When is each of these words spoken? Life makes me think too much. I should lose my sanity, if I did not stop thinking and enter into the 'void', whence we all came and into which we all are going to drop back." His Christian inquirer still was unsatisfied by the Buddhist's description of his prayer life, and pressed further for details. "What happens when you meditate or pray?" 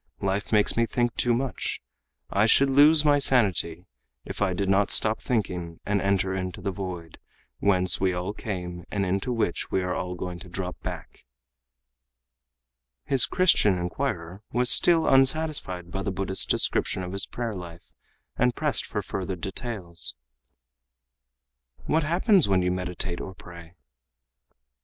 Life 0.23 0.51
makes 0.51 0.75
me 0.75 0.87
think 0.87 1.13
too 1.15 1.31
much. 1.35 1.79
I 2.31 2.47
should 2.47 2.71
lose 2.71 3.05
my 3.05 3.19
sanity, 3.19 3.85
if 4.25 4.41
I 4.41 4.51
did 4.55 4.67
not 4.67 4.89
stop 4.89 5.21
thinking 5.21 5.79
and 5.85 6.01
enter 6.01 6.33
into 6.33 6.59
the 6.59 6.71
'void', 6.71 7.19
whence 7.59 8.01
we 8.01 8.11
all 8.11 8.33
came 8.33 8.83
and 8.89 9.05
into 9.05 9.31
which 9.31 9.69
we 9.69 9.83
all 9.83 10.13
are 10.13 10.15
going 10.15 10.39
to 10.39 10.49
drop 10.49 10.79
back." 10.81 11.23
His 13.05 13.27
Christian 13.27 13.77
inquirer 13.77 14.41
still 14.63 15.01
was 15.03 15.13
unsatisfied 15.13 15.91
by 15.91 16.01
the 16.01 16.09
Buddhist's 16.09 16.47
description 16.47 17.03
of 17.03 17.11
his 17.11 17.27
prayer 17.27 17.53
life, 17.53 17.93
and 18.37 18.55
pressed 18.55 18.87
further 18.87 19.03
for 19.03 19.25
details. 19.35 20.15
"What 21.85 22.01
happens 22.01 22.47
when 22.47 22.63
you 22.63 22.71
meditate 22.71 23.21
or 23.21 23.35
pray?" 23.35 23.75